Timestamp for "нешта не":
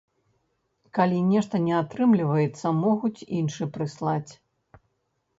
1.31-1.73